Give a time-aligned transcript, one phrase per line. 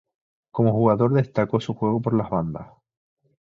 [0.51, 2.69] Como jugador destacó su juego por las bandas.